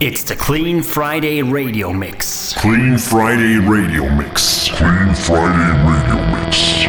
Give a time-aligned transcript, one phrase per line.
[0.00, 2.54] It's the Clean Friday Radio Mix.
[2.54, 4.68] Clean Friday Radio Mix.
[4.68, 6.84] Clean Friday Radio Mix.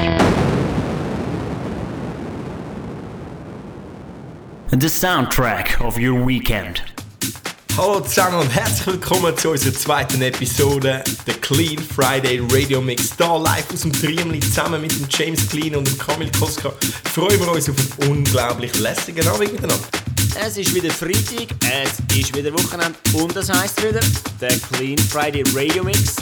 [4.70, 6.84] The soundtrack of your weekend.
[7.76, 13.16] Hallo zusammen und herzlich willkommen zu unserer zweiten Episode, der Clean Friday Radio Mix.
[13.18, 16.72] Hier live aus dem Triemli zusammen mit dem James Clean und dem Kamil Koska.
[17.12, 19.99] Freuen wir uns auf einen unglaublich lässigen Abend miteinander.
[20.36, 24.00] Es ist wieder Freitag, es ist wieder Wochenende und das heisst wieder
[24.40, 26.16] der Clean Friday Radio Mix.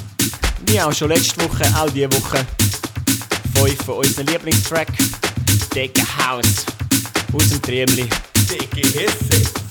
[0.66, 2.46] Wie auch schon letzte Woche, auch diese Woche.
[3.56, 4.90] Fünf von unseren Lieblingstrack,
[5.74, 6.66] Decke House
[7.34, 8.08] aus dem Triemli.
[8.50, 9.67] Dicke Hesse.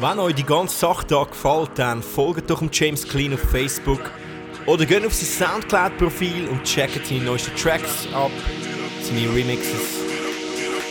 [0.00, 4.00] Wenn euch die ganze Sache hier gefällt, dann folgt doch James Clean auf Facebook
[4.64, 8.30] oder geht auf sein Soundcloud-Profil und checkt seine neuesten Tracks ab,
[9.02, 10.00] seine Remixes.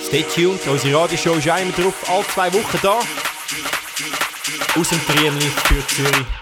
[0.05, 2.99] Stay tuned, unsere Radioshow ist auch immer drauf, alle zwei Wochen da.
[4.79, 6.38] Aus dem Triemli für Zürich.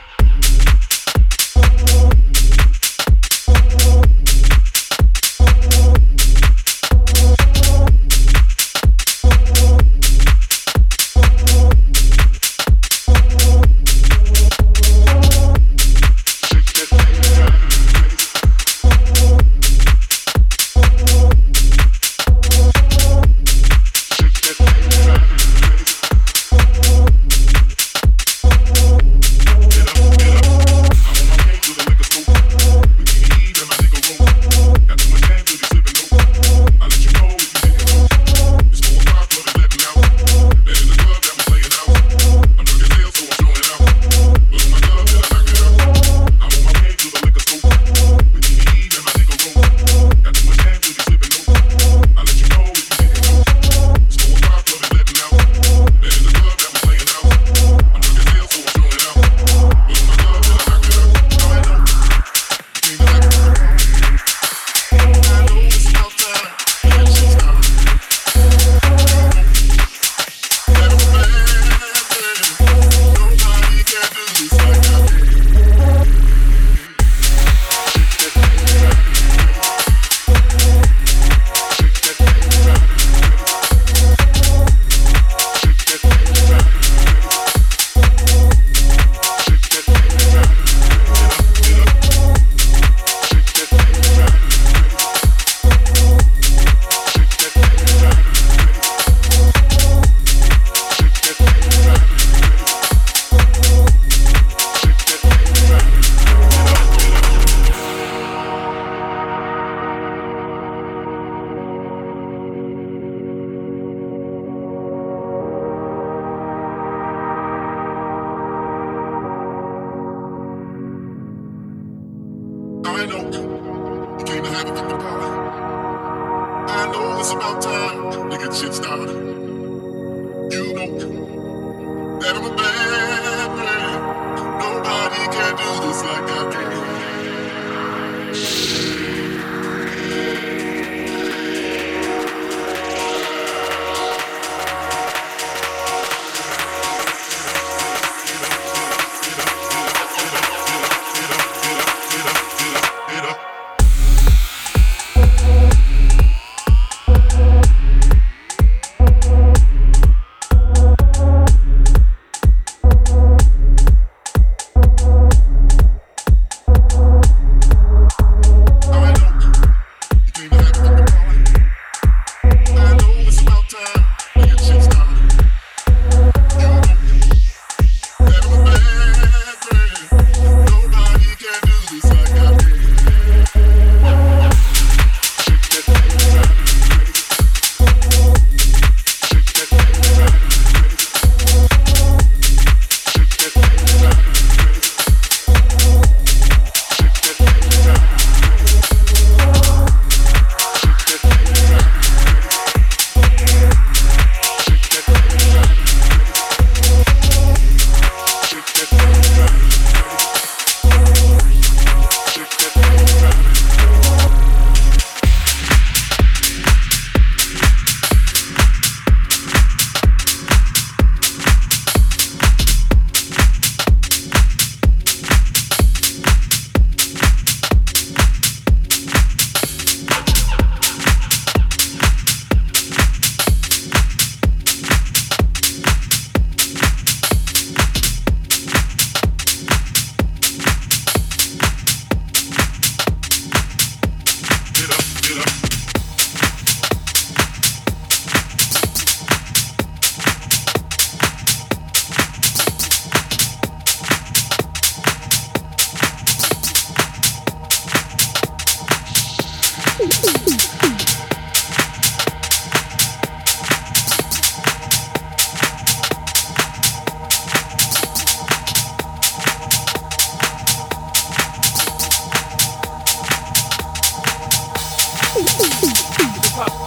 [276.57, 276.86] hip hop.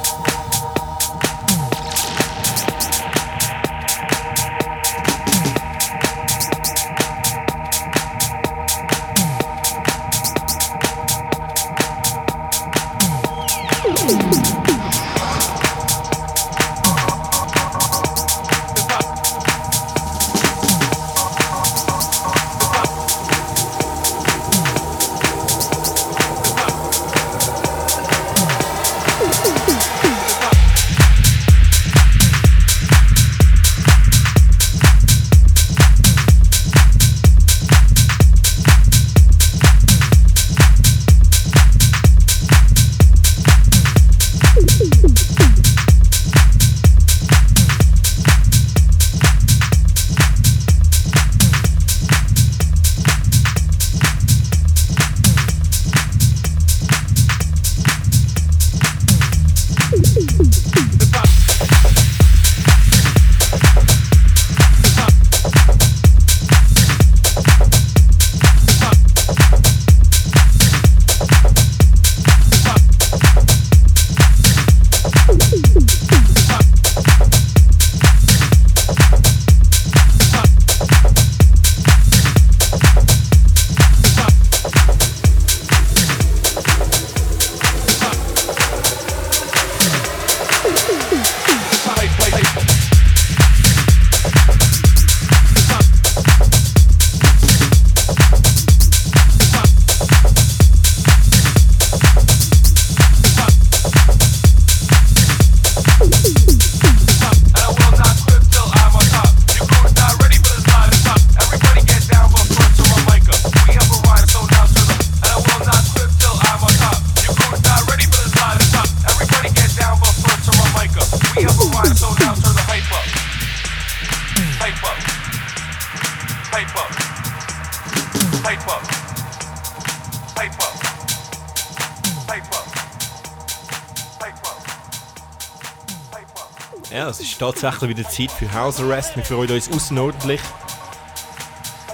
[137.41, 139.17] tatsächlich wieder Zeit für House Arrest.
[139.17, 140.41] Wir freuen uns außerordentlich.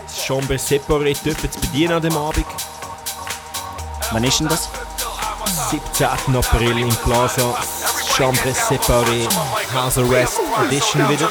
[0.02, 2.44] Das Chambre Separé dürfen zu bedienen an dem Abend.
[4.10, 4.68] Wann ist denn das?
[5.70, 6.36] 17.
[6.36, 7.54] April in Plaza.
[8.16, 9.28] Chambre Separé
[9.72, 11.30] House Arrest Edition wieder.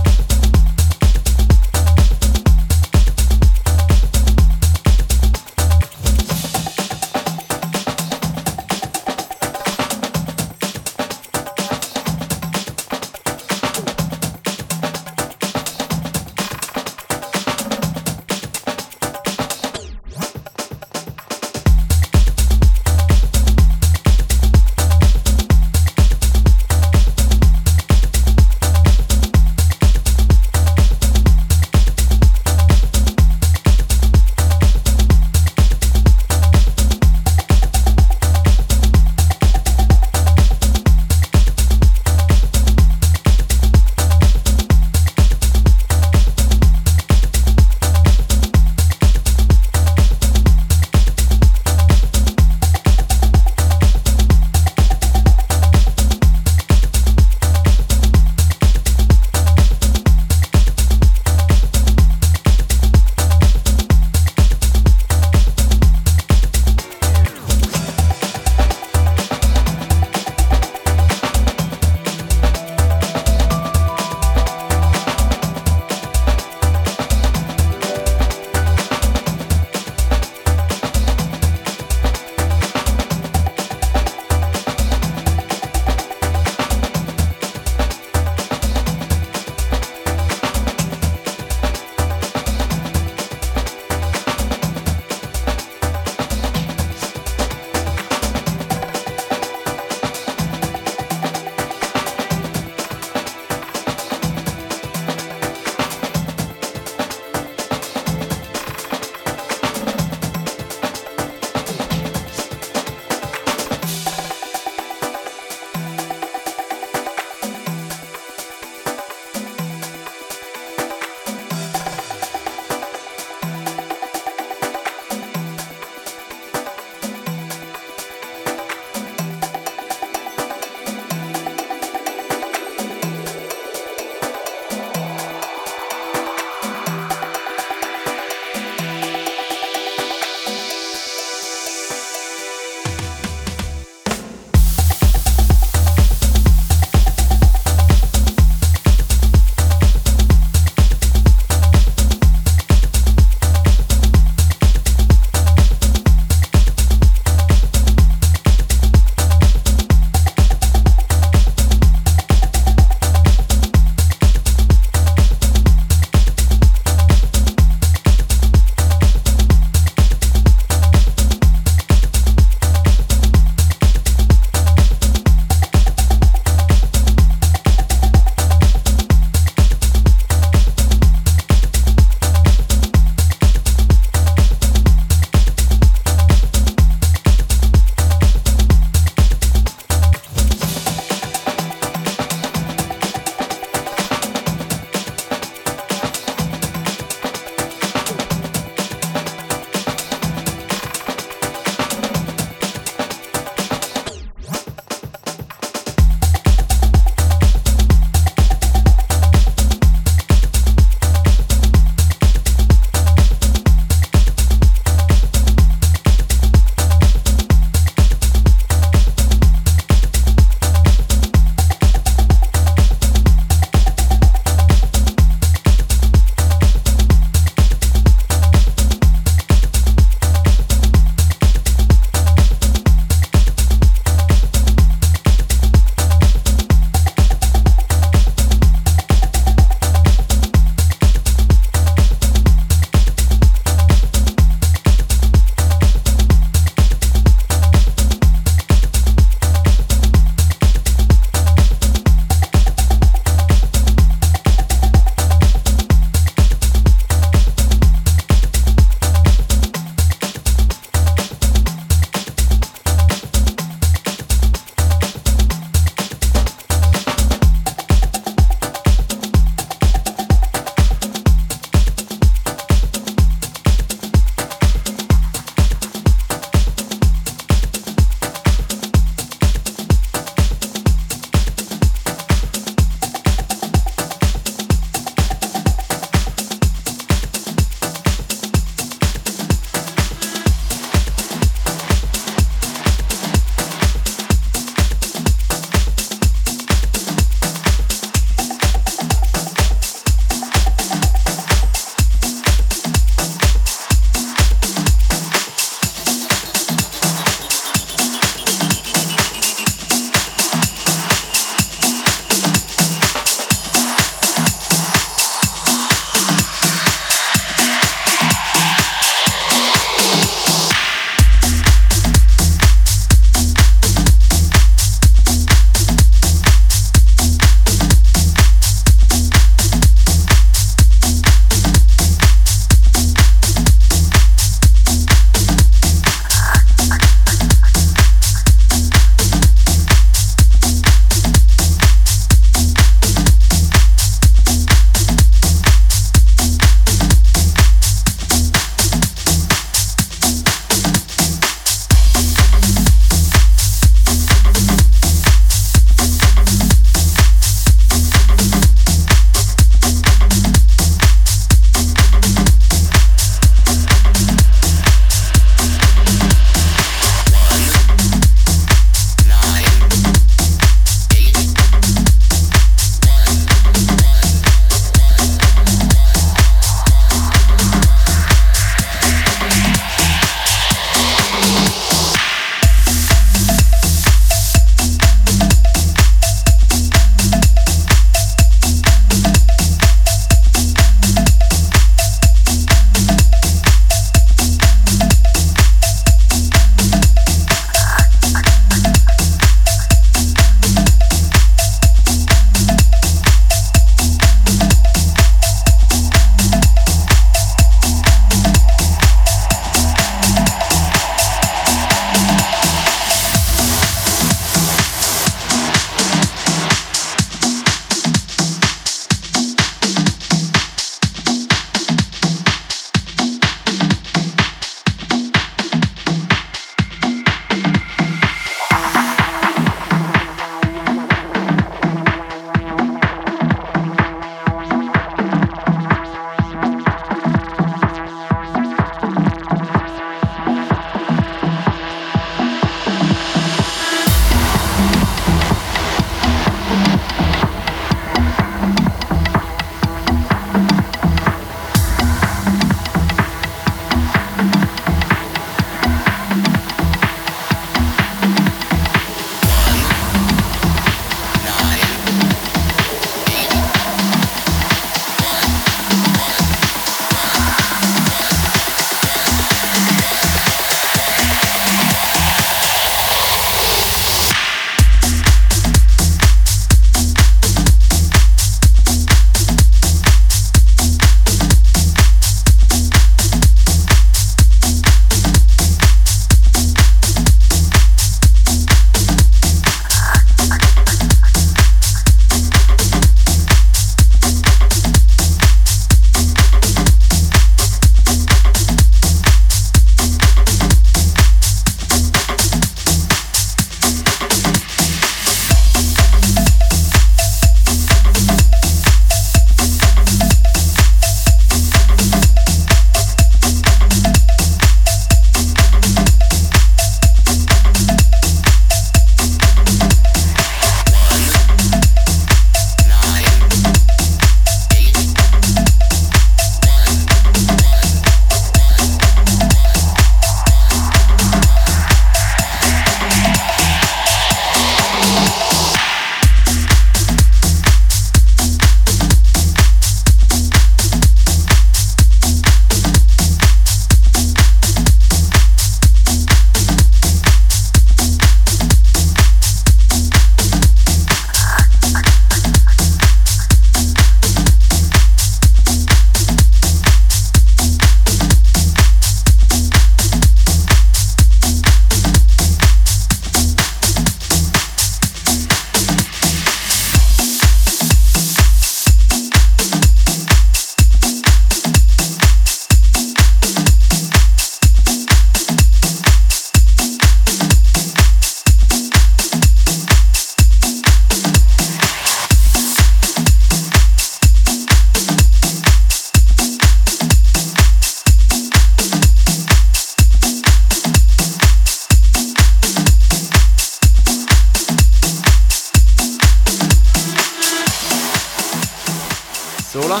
[599.72, 600.00] Sola.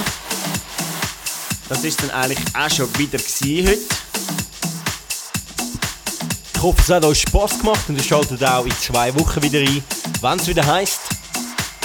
[1.68, 3.78] Das ist dann eigentlich auch schon wieder heute.
[6.54, 9.60] Ich hoffe, es hat euch Spass gemacht und ihr schaltet auch in zwei Wochen wieder
[9.60, 9.82] ein,
[10.22, 11.00] wenn es wieder heisst,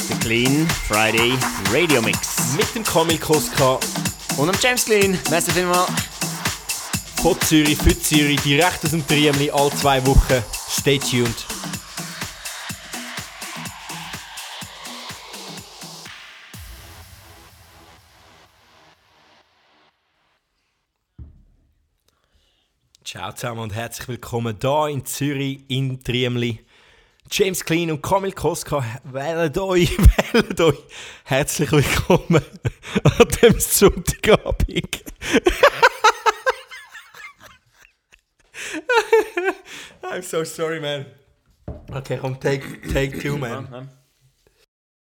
[0.10, 1.38] Der Clean Friday
[1.72, 2.19] Radio Mix.
[2.58, 3.78] mit dem Kamil Koska
[4.38, 5.19] Und am James Clean.
[5.30, 5.91] Merci vielmals.
[7.22, 10.43] von Zürich für Zürich, direkt aus dem Triemli, alle zwei Wochen.
[10.80, 11.46] Stay tuned.
[23.13, 26.65] Ciao zusammen und herzlich willkommen hier in Zürich, in Triemli.
[27.30, 29.95] James Clean und Kamil Koska wählen euch,
[30.34, 30.80] wählen euch
[31.23, 32.41] herzlich willkommen
[33.04, 35.04] an dem Sonntagabend.
[40.02, 41.06] I'm so sorry, man.
[41.91, 43.91] Okay, komm, take, take two, man.